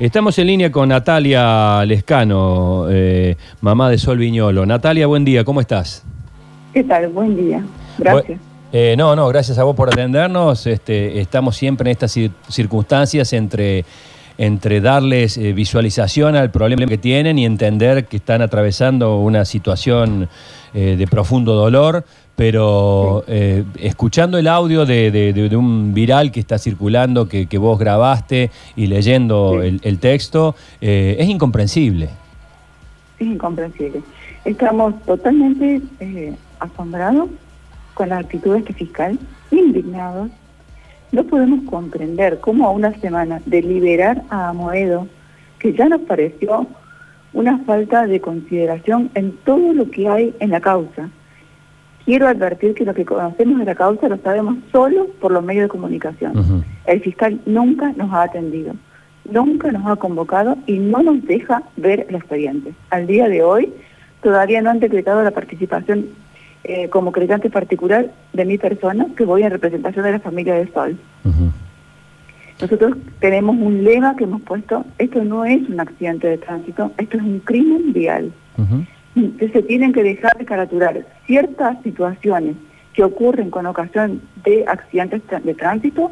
[0.00, 4.66] Estamos en línea con Natalia Lescano, eh, mamá de Sol Viñolo.
[4.66, 6.02] Natalia, buen día, ¿cómo estás?
[6.72, 7.10] ¿Qué tal?
[7.10, 7.64] Buen día.
[7.98, 8.40] Gracias.
[8.72, 10.66] Eh, no, no, gracias a vos por atendernos.
[10.66, 12.18] Este, estamos siempre en estas
[12.48, 13.84] circunstancias entre,
[14.36, 20.28] entre darles eh, visualización al problema que tienen y entender que están atravesando una situación
[20.72, 22.04] de profundo dolor
[22.36, 28.86] pero eh, escuchando el audio de, un viral que está circulando, que, vos grabaste y
[28.86, 32.08] leyendo el, texto, eh, es incomprensible.
[33.18, 34.02] Es incomprensible.
[34.44, 37.28] Estamos totalmente eh, asombrados
[37.94, 39.18] con las actitudes de este fiscal,
[39.50, 40.30] indignados.
[41.12, 45.06] No podemos comprender cómo a una semana de liberar a Amoedo,
[45.60, 46.66] que ya nos pareció
[47.32, 51.08] una falta de consideración en todo lo que hay en la causa,
[52.04, 55.64] Quiero advertir que lo que conocemos de la causa lo sabemos solo por los medios
[55.64, 56.64] de comunicación.
[56.86, 58.74] El fiscal nunca nos ha atendido,
[59.30, 62.74] nunca nos ha convocado y no nos deja ver el expediente.
[62.90, 63.72] Al día de hoy
[64.22, 66.08] todavía no han decretado la participación
[66.64, 70.70] eh, como creditante particular de mi persona, que voy en representación de la familia de
[70.72, 70.98] Sol.
[72.60, 77.16] Nosotros tenemos un lema que hemos puesto, esto no es un accidente de tránsito, esto
[77.16, 78.32] es un crimen vial
[79.14, 82.56] se tienen que dejar de caraturar ciertas situaciones
[82.92, 86.10] que ocurren con ocasión de accidentes de tránsito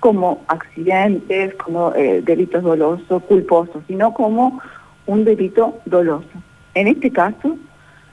[0.00, 4.60] como accidentes, como eh, delitos dolosos, culposos, sino como
[5.06, 6.28] un delito doloso.
[6.74, 7.56] En este caso,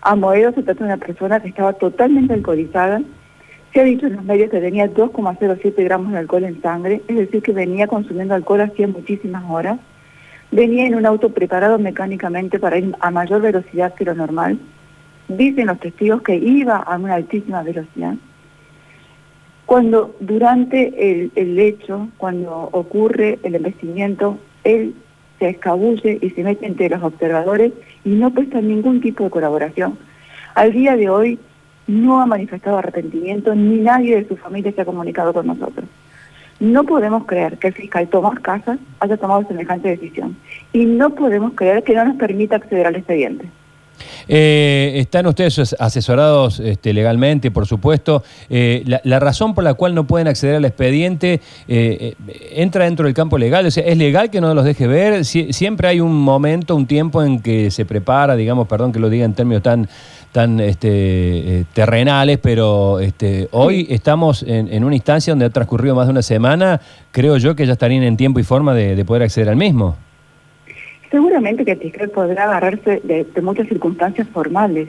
[0.02, 3.02] a Moedo se trata de una persona que estaba totalmente alcoholizada.
[3.74, 7.18] Se ha dicho en los medios que tenía 2,07 gramos de alcohol en sangre, es
[7.18, 9.80] decir, que venía consumiendo alcohol hacía muchísimas horas.
[10.52, 14.60] Venía en un auto preparado mecánicamente para ir a mayor velocidad que lo normal.
[15.30, 18.16] Dicen los testigos que iba a una altísima velocidad.
[19.66, 24.94] Cuando durante el, hecho, cuando ocurre el embestimiento, él
[25.40, 27.72] se escabulle y se mete entre los observadores
[28.04, 29.98] y no presta ningún tipo de colaboración.
[30.56, 31.40] Al día de hoy
[31.88, 35.86] no ha manifestado arrepentimiento ni nadie de su familia se ha comunicado con nosotros.
[36.62, 40.38] No podemos creer que el fiscal Tomás Casas haya tomado semejante decisión
[40.72, 43.48] y no podemos creer que no nos permita acceder al expediente.
[44.28, 48.24] Eh, están ustedes asesorados este, legalmente, por supuesto.
[48.48, 52.14] Eh, la, razón por la cual no pueden acceder al expediente eh,
[52.52, 53.66] entra dentro del campo legal.
[53.66, 55.26] ¿Es legal que no los deje ver?
[55.26, 59.26] siempre hay un momento, un tiempo en que se prepara, digamos, perdón que lo diga
[59.26, 59.90] en términos tan
[60.32, 66.08] tan este, eh, terrenales, pero este, hoy estamos en, una instancia donde ha transcurrido más
[66.08, 66.80] de una semana,
[67.12, 69.98] creo yo que ya estarían en tiempo y forma de, poder acceder al mismo.
[71.10, 74.88] Seguramente que el fiscal podrá agarrarse de, muchas circunstancias formales,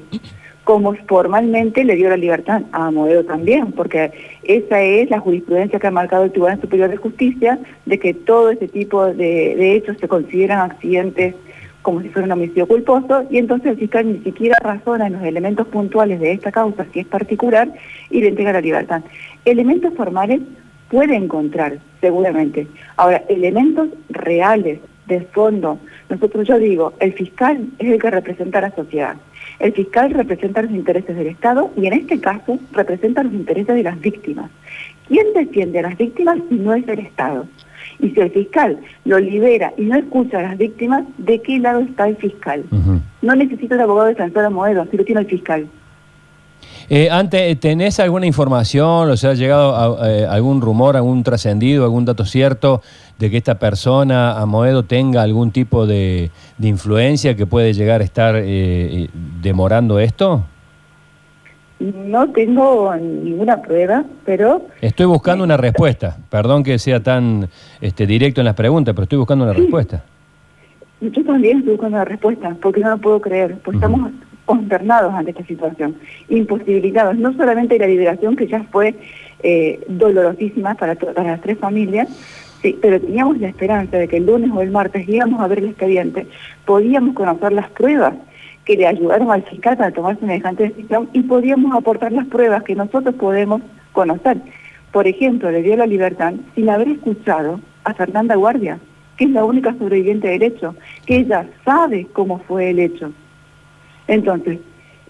[0.63, 4.13] como formalmente le dio la libertad a Moedo también, porque
[4.45, 8.51] esa es la jurisprudencia que ha marcado el Tribunal Superior de Justicia, de que todo
[8.51, 11.35] ese tipo de, de hechos se consideran accidentes
[11.83, 15.23] como si fuera un homicidio culposo, y entonces el fiscal ni siquiera razona en los
[15.23, 17.73] elementos puntuales de esta causa, si es particular,
[18.11, 19.03] y le entrega la libertad.
[19.45, 20.41] Elementos formales
[20.89, 22.67] puede encontrar, seguramente.
[22.97, 25.79] Ahora, elementos reales, de fondo,
[26.09, 29.17] nosotros yo digo, el fiscal es el que representa a la sociedad.
[29.59, 33.83] El fiscal representa los intereses del Estado y en este caso representa los intereses de
[33.83, 34.51] las víctimas.
[35.09, 37.47] ¿Quién defiende a las víctimas si no es el Estado?
[38.01, 41.81] Y si el fiscal lo libera y no escucha a las víctimas, ¿de qué lado
[41.81, 42.65] está el fiscal?
[43.23, 45.67] No necesita el abogado defensor a Moedo, si lo tiene el fiscal.
[46.89, 52.05] Eh, antes, ¿tenés alguna información, o sea, ha llegado eh, algún rumor, algún trascendido, algún
[52.05, 52.83] dato cierto
[53.19, 58.05] de que esta persona, a Moedo, tenga algún tipo de, influencia que puede llegar a
[58.05, 59.09] estar eh,
[59.41, 60.45] demorando esto?
[61.83, 64.67] No tengo ninguna prueba, pero...
[64.81, 66.17] Estoy buscando una respuesta.
[66.31, 67.49] Perdón que sea tan
[67.81, 70.05] este, directo en las preguntas, pero estoy buscando una respuesta.
[71.01, 74.13] Yo también estoy buscando una respuesta, porque no lo puedo creer, porque estamos
[74.45, 75.97] consternados ante esta situación,
[76.29, 78.95] imposibilitados, no solamente la liberación que ya fue
[79.43, 82.09] eh, dolorosísima para, para las tres familias,
[82.61, 85.59] sí, pero teníamos la esperanza de que el lunes o el martes íbamos a ver
[85.59, 86.29] el expediente,
[86.65, 88.15] podíamos conocer las pruebas
[88.65, 92.75] que le ayudaron al fiscal para tomar semejante decisión y podíamos aportar las pruebas que
[92.75, 93.61] nosotros podemos
[93.93, 94.39] conocer.
[94.93, 98.79] Por ejemplo, le dio la libertad sin haber escuchado a Fernanda Guardia,
[99.17, 100.75] que es la única sobreviviente del hecho,
[101.07, 103.13] que ella sabe cómo fue el hecho.
[104.07, 104.59] Entonces,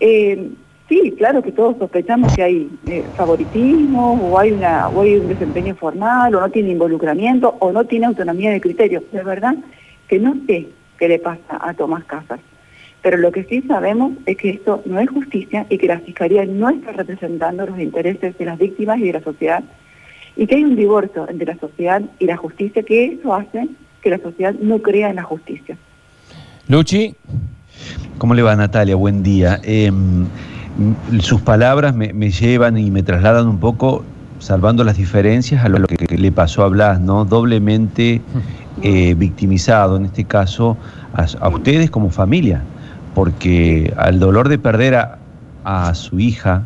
[0.00, 0.50] eh,
[0.88, 5.28] sí, claro que todos sospechamos que hay eh, favoritismo o hay, una, o hay un
[5.28, 9.02] desempeño formal o no tiene involucramiento o no tiene autonomía de criterio.
[9.12, 9.56] De verdad
[10.08, 10.68] que no sé
[10.98, 12.40] qué le pasa a Tomás Casas.
[13.02, 16.44] Pero lo que sí sabemos es que esto no es justicia y que la Fiscalía
[16.46, 19.64] no está representando los intereses de las víctimas y de la sociedad
[20.36, 23.68] y que hay un divorcio entre la sociedad y la justicia que eso hace
[24.02, 25.76] que la sociedad no crea en la justicia.
[26.68, 27.14] Luchi.
[28.18, 28.94] ¿Cómo le va Natalia?
[28.94, 29.60] Buen día.
[29.64, 30.26] Em,
[31.20, 34.04] sus palabras me, llevan y me trasladan un poco,
[34.38, 37.24] salvando las diferencias, a lo que, le pasó a Blas, ¿no?
[37.24, 38.20] Doblemente
[38.82, 40.76] eh, victimizado, en este caso,
[41.14, 42.62] a, ustedes como familia,
[43.14, 44.94] porque al dolor de perder
[45.64, 46.64] a, su hija,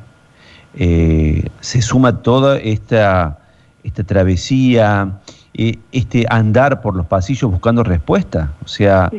[0.75, 3.39] eh, se suma toda esta,
[3.85, 5.19] esta travesía,
[5.55, 8.53] eh, este andar por los pasillos buscando respuesta.
[8.65, 9.11] O sea,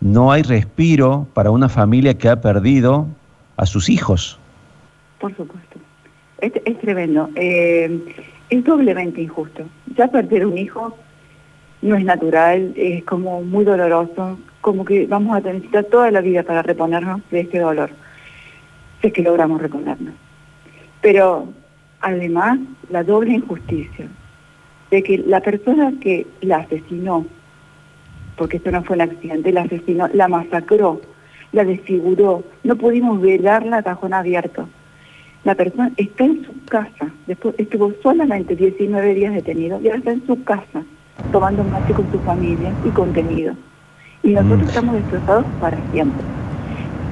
[0.00, 3.06] no hay respiro para una familia que ha perdido
[3.56, 4.38] a sus hijos.
[5.20, 5.78] Por supuesto.
[6.40, 7.30] Es, tremendo.
[7.34, 8.14] Eh,
[8.50, 9.64] es doblemente injusto.
[9.96, 10.96] Ya perder un hijo
[11.82, 16.42] no es natural, es como muy doloroso, como que vamos a necesitar toda la vida
[16.42, 17.88] para reponernos de este dolor,
[19.00, 20.12] si es que logramos reponernos.
[21.00, 21.46] Pero
[22.00, 22.58] además,
[22.90, 24.08] la doble injusticia
[24.90, 27.26] de que la persona que la asesinó
[28.36, 31.00] porque esto no fue un accidente, la asesinó, la masacró,
[31.52, 34.68] la desfiguró, no pudimos velarla a cajón abierto.
[35.44, 40.10] La persona está en su casa, después estuvo solamente 19 días detenido y ahora está
[40.10, 40.82] en su casa,
[41.30, 43.54] tomando mate con su familia y contenido.
[44.26, 44.68] Y nosotros mm.
[44.68, 46.24] estamos destrozados para siempre.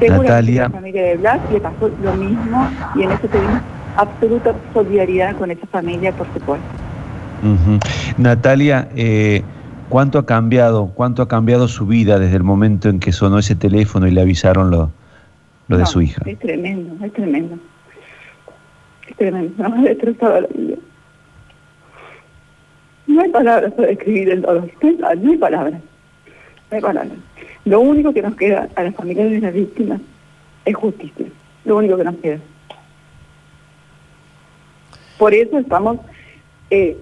[0.01, 3.61] Seguramente la familia de Blas le pasó lo mismo y en eso tenemos
[3.97, 6.67] absoluta solidaridad con esa familia, por supuesto.
[8.19, 9.43] Natalia, eh,
[9.89, 13.55] ¿Cuánto ha cambiado, cuánto ha cambiado su vida desde el momento en que sonó ese
[13.55, 14.91] teléfono y le avisaron lo,
[15.69, 16.23] lo de su hija?
[16.27, 17.59] Es tremendo, es tremendo.
[19.09, 20.77] Es tremendo, nos ha destrozado la vida.
[23.07, 25.81] No hay palabras para describir el dolor, no hay, palabras,
[27.65, 30.01] Lo único que nos queda a las familias de las víctimas
[30.65, 31.27] es justicia,
[31.65, 32.39] lo único que nos queda.
[35.19, 35.99] Por eso estamos
[36.71, 36.97] eh,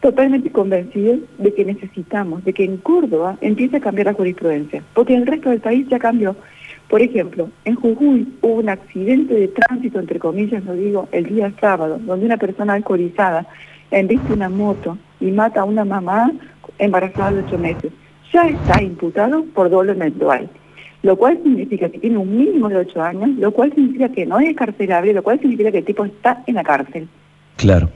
[0.00, 5.14] totalmente convencidos de que necesitamos, de que en Córdoba empiece a cambiar la jurisprudencia, porque
[5.14, 6.36] el resto del país ya cambió.
[6.88, 11.52] Por ejemplo, en Jujuy hubo un accidente de tránsito, entre comillas lo digo, el día
[11.60, 13.46] sábado, donde una persona alcoholizada
[13.90, 16.32] embiste una moto y mata a una mamá
[16.78, 17.92] embarazada de ocho meses.
[18.32, 20.48] Ya está imputado por doble mensual,
[21.02, 24.38] lo cual significa que tiene un mínimo de ocho años, lo cual significa que no
[24.38, 27.08] es carcelable, lo cual significa que el tipo está en la cárcel.
[27.56, 27.90] Claro.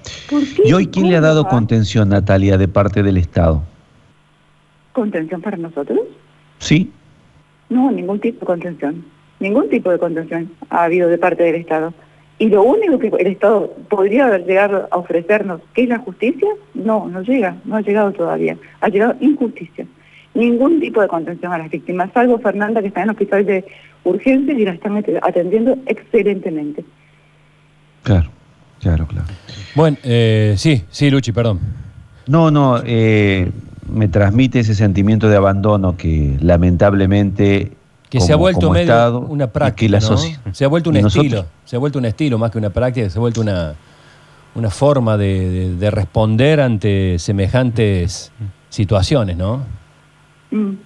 [0.64, 3.62] ¿Y hoy quién le ha dado contención, Natalia, de parte del Estado?
[4.92, 6.00] ¿Contención para nosotros?
[6.58, 6.92] Sí.
[7.70, 9.04] No, ningún tipo de contención.
[9.40, 11.94] Ningún tipo de contención ha habido de parte del Estado.
[12.38, 17.08] Y lo único que el Estado podría llegar a ofrecernos, que es la justicia, no,
[17.08, 18.56] no llega, no ha llegado todavía.
[18.80, 19.86] Ha llegado injusticia.
[20.34, 23.64] Ningún tipo de contención a las víctimas, salvo Fernanda, que está en el hospital de
[24.04, 26.84] urgencias y la están atendiendo excelentemente.
[28.02, 28.30] Claro.
[28.84, 29.26] Claro, claro.
[29.74, 31.58] Bueno, eh, sí, sí, Luchi, perdón.
[32.26, 33.50] No, no, eh,
[33.90, 37.72] me transmite ese sentimiento de abandono que lamentablemente
[38.10, 40.18] que se ha vuelto medio una práctica, ¿no?
[40.52, 43.18] Se ha vuelto un estilo, se ha vuelto un estilo más que una práctica, se
[43.18, 43.74] ha vuelto una,
[44.54, 48.32] una forma de, responder ante semejantes
[48.68, 49.62] situaciones, ¿no?
[50.54, 50.78] Mm.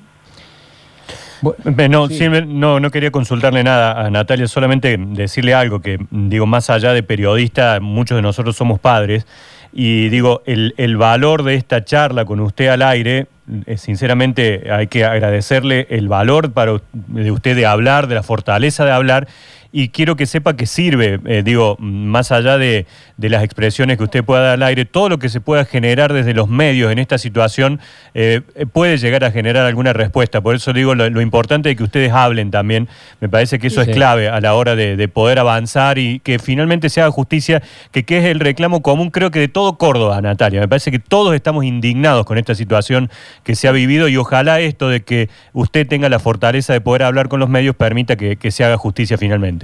[1.89, 2.09] No,
[2.47, 7.05] no, no quería consultarle nada a Natalia, solamente decirle algo que, digo, más allá de
[7.05, 9.25] periodista, muchos de nosotros somos padres,
[9.73, 13.29] y digo, el, el valor de esta charla con usted al aire,
[13.67, 18.85] eh, sinceramente hay que agradecerle el valor para, de usted de hablar, de la fortaleza
[18.85, 19.29] de hablar,
[19.71, 22.87] y quiero que sepa que sirve, eh, digo, más allá de,
[23.19, 26.33] las expresiones que usted pueda dar al aire, todo lo que se pueda generar desde
[26.33, 27.79] los medios en esta situación
[28.15, 28.41] eh,
[28.73, 30.41] puede llegar a generar alguna respuesta.
[30.41, 32.89] Por eso digo, lo, importante es que ustedes hablen también.
[33.21, 36.89] Me parece que eso es clave a la hora de, poder avanzar y que finalmente
[36.89, 40.61] se haga justicia, que, que es el reclamo común, creo que de todo Córdoba, Natalia.
[40.61, 43.11] Me parece que todos estamos indignados con esta situación
[43.43, 47.03] que se ha vivido y ojalá esto de que usted tenga la fortaleza de poder
[47.03, 49.58] hablar con los medios permita que se haga justicia finalmente.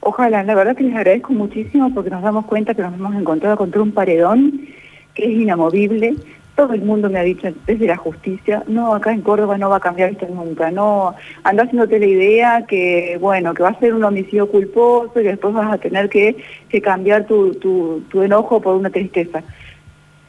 [0.00, 3.56] Ojalá, la verdad que les agradezco muchísimo porque nos damos cuenta que nos hemos encontrado
[3.58, 4.66] contra un paredón
[5.14, 6.16] que es inamovible.
[6.56, 9.76] Todo el mundo me ha dicho desde la justicia, no, acá en Córdoba no va
[9.76, 13.94] a cambiar esto nunca, no, anda haciéndote la idea que, bueno, que va a ser
[13.94, 16.36] un homicidio culposo y que después vas a tener que,
[16.82, 19.42] cambiar tu, tu, tu enojo por una tristeza.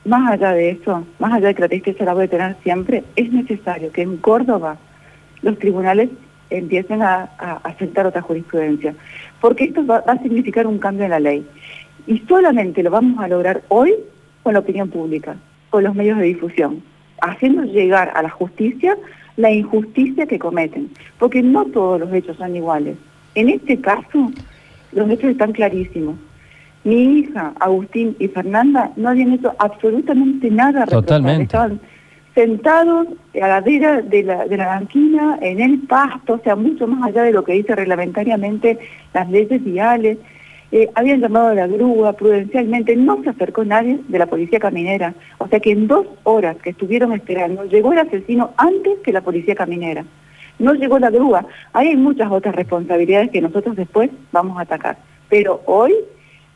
[0.06, 3.04] Más allá de eso, más allá de que la tristeza la voy a tener siempre,
[3.16, 4.78] es necesario que en Córdoba
[5.42, 6.10] los tribunales
[6.52, 7.30] empiecen a,
[7.64, 8.94] aceptar otra jurisprudencia,
[9.40, 11.46] porque esto va, a significar un cambio en la ley.
[12.08, 13.96] Y solamente lo vamos a lograr hoy
[14.44, 15.36] con la opinión pública,
[15.70, 16.84] con los medios de difusión,
[17.22, 18.98] haciendo llegar a la justicia
[19.38, 22.98] la injusticia que cometen, porque no todos los hechos son iguales.
[23.36, 24.32] En este caso,
[24.92, 26.16] los hechos están clarísimos.
[26.84, 30.86] Mi hija, Agustín y Fernanda no habían hecho absolutamente nada.
[30.86, 31.58] Totalmente.
[32.34, 33.08] Sentados
[33.42, 37.10] a la vera de la, de la banquina, en el pasto, o sea, mucho más
[37.10, 38.80] allá de lo que dice reglamentariamente
[39.14, 40.18] las leyes viales.
[40.74, 45.14] Eh, habían llamado a la grúa prudencialmente, no se acercó nadie de la policía caminera.
[45.38, 49.20] O sea que en dos horas que estuvieron esperando, llegó el asesino antes que la
[49.20, 50.06] policía caminera.
[50.60, 51.46] No llegó la grúa.
[51.74, 54.98] Hay muchas otras responsabilidades que nosotros después vamos a atacar.
[55.28, 55.94] Pero hoy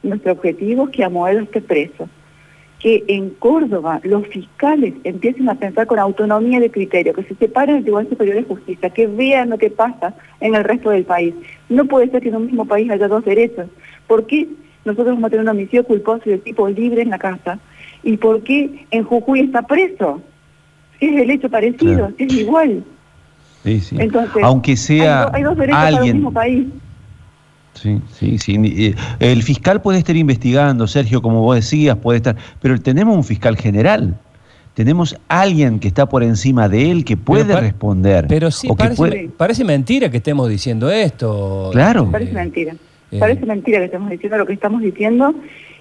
[0.02, 2.08] nuestro objetivo es que Amoedo esté preso
[2.86, 7.78] que en Córdoba los fiscales empiecen a pensar con autonomía de criterio, que se separen
[7.78, 11.34] del Tribunal Superior de Justicia, que vean lo que pasa en el resto del país.
[11.68, 13.66] No puede ser que en un mismo país haya dos derechos.
[14.06, 14.48] ¿Por qué
[14.86, 17.58] nosotros vamos a tener un homicidio culposo y de tipo libre en la casa?
[18.04, 20.22] ¿Y por qué en Jujuy está preso?
[21.00, 22.84] Si es el hecho parecido, si es igual.
[23.64, 23.96] Sí, sí.
[24.00, 25.96] Entonces, Aunque sea hay, dos derechos alguien...
[25.96, 26.68] para el mismo país.
[27.76, 28.58] Sí, sí, sí.
[28.64, 33.24] Eh, el fiscal puede estar investigando, Sergio, como vos decías, puede estar, pero tenemos un
[33.24, 34.18] fiscal general.
[34.74, 38.26] Tenemos alguien que está por encima de él que puede responder.
[38.28, 38.68] Pero sí,
[39.38, 41.70] parece, mentira que estemos diciendo esto.
[41.72, 42.12] Claro.
[42.12, 42.76] Parece mentira.
[43.12, 43.20] Eh.
[43.20, 45.34] Parece mentira que estemos diciendo lo que estamos diciendo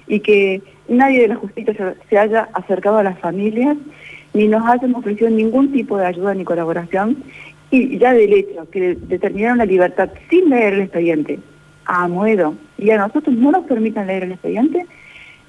[0.07, 3.77] y que nadie de la justicia se haya acercado a las familias
[4.33, 7.25] ni nos hayan ofrecido ningún tipo de ayuda ni colaboración
[7.71, 11.39] y ya del hecho que determinaron la libertad sin leer el expediente,
[11.87, 14.87] a Amoedo y a nosotros no nos permitan leer el expediente,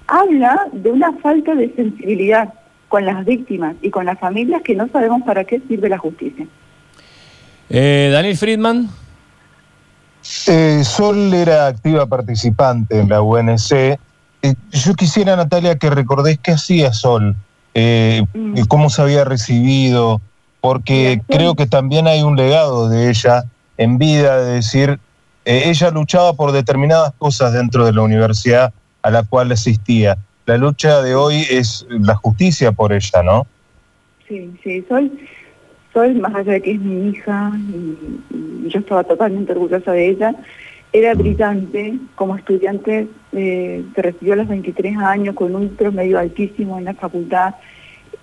[0.07, 2.53] habla de una falta de sensibilidad
[2.87, 6.45] con las víctimas y con las familias que no sabemos para qué sirve la justicia.
[7.69, 8.89] Eh, Daniel Friedman.
[10.47, 13.71] Eh, Sol era activa participante en la UNC.
[13.71, 13.97] Eh,
[14.71, 17.35] yo quisiera, Natalia, que recordés qué hacía Sol,
[17.75, 18.61] mm.
[18.67, 20.21] cómo se había recibido,
[20.61, 23.43] porque creo que también hay un legado de ella
[23.77, 24.99] en vida de decir,
[25.45, 28.73] eh, ella luchaba por determinadas cosas dentro de la universidad
[29.03, 30.17] a la cual asistía.
[30.47, 33.45] La lucha de hoy es la justicia por ella, ¿no?
[34.27, 35.11] Sí, sí, soy,
[35.93, 40.35] soy más allá de que es mi hija y, yo estaba totalmente orgullosa de ella.
[40.91, 46.79] Era brillante como estudiante, eh, se recibió a los 23 años con un promedio altísimo
[46.79, 47.55] en la facultad.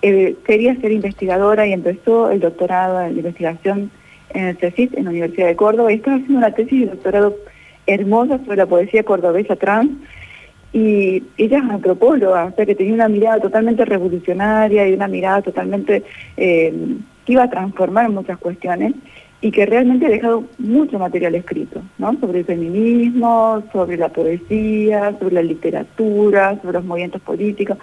[0.01, 3.93] Eh, quería ser investigadora y empezó el doctorado en investigación
[4.35, 7.37] en el CECIT, en la Universidad de Córdoba, y estaba haciendo una tesis de doctorado
[7.87, 9.91] hermosa sobre la poesía cordobesa trans,
[10.73, 15.43] y ella es antropóloga, o sea que tenía una mirada totalmente revolucionaria y una mirada
[15.43, 16.03] totalmente
[16.37, 16.73] eh,
[17.27, 18.95] que iba a transformar muchas cuestiones
[19.43, 22.19] y que realmente ha dejado mucho material escrito, ¿no?
[22.21, 27.77] Sobre el feminismo, sobre la poesía, sobre la literatura, sobre los movimientos políticos.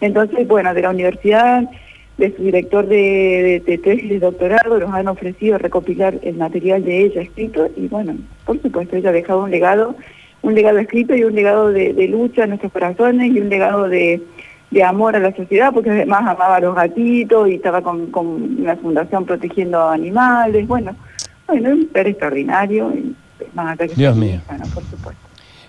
[0.00, 1.68] Entonces, bueno, de la universidad
[2.20, 7.04] de su director de, de, tesis de doctorado, nos han ofrecido recopilar el material de
[7.04, 9.96] ella escrito y bueno, por supuesto ella ha dejado un legado,
[10.42, 14.20] un legado escrito y un legado de, lucha en nuestros corazones y un legado de,
[14.86, 19.24] amor a la sociedad, porque además amaba a los gatitos y estaba con, una fundación
[19.24, 20.94] protegiendo animales, bueno,
[21.46, 23.16] bueno, un ser extraordinario, y
[23.54, 24.40] más que Dios mío.
[24.74, 25.22] por supuesto.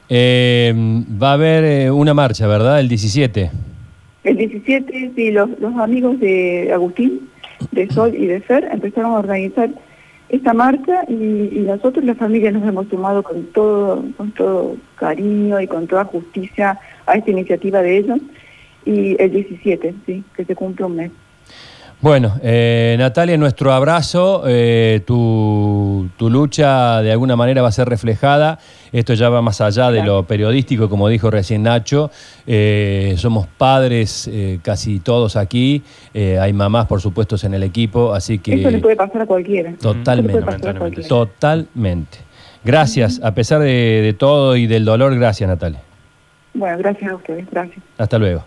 [0.10, 0.74] Eh,
[1.22, 2.81] va a haber eh, una marcha, ¿verdad?
[2.81, 3.70] El 17.
[4.23, 5.49] El 17, sí, los,
[5.79, 7.29] amigos de Agustín,
[7.71, 9.71] de Sol y de Fer empezaron a organizar
[10.29, 15.67] esta marcha y, nosotros, la familia, nos hemos sumado con todo, con todo cariño y
[15.67, 18.19] con toda justicia a esta iniciativa de ellos.
[18.85, 21.11] Y el 17, sí, que se cumple un mes.
[22.01, 28.58] Bueno, eh, Natalia, nuestro abrazo, eh, tu, lucha de alguna manera va a ser reflejada,
[28.91, 32.10] esto ya va más allá de lo periodístico, como dijo recién Nacho,
[32.48, 34.29] eh, somos padres
[34.63, 35.84] casi todos aquí,
[36.15, 38.55] hay mamás por supuesto en el equipo, así que...
[38.55, 39.74] Eso le puede pasar a cualquiera.
[39.79, 40.41] Totalmente,
[41.08, 42.17] totalmente.
[42.63, 45.81] Gracias, a pesar de todo y del dolor, gracias Natalia.
[46.55, 47.77] Bueno, gracias a ustedes, gracias.
[48.00, 48.43] Hasta luego.